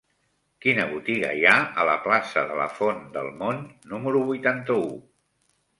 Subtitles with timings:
[0.65, 1.53] Quina botiga hi ha
[1.83, 3.65] a la plaça de la Font del Mont
[3.95, 4.91] número vuitanta-u?